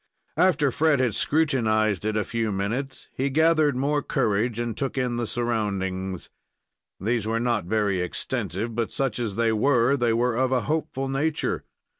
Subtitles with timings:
[0.37, 5.17] After Fred had scrutinized it a few minutes he gathered more courage and took in
[5.17, 6.31] the surroundings.
[6.99, 11.07] These were not very extensive, but such as they were, they were of a hopeful
[11.07, 11.65] nature.